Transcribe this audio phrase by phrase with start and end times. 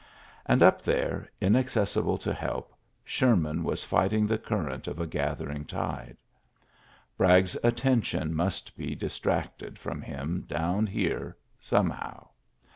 [0.47, 2.73] And up there, inaccessible to help,
[3.05, 4.11] Sherman was fight ULYSSES S.
[4.11, 6.17] GEANT 95 ing tlie current of a gathering tide.
[7.19, 12.29] Bragg' s attention must be distracted from him down here, somehow.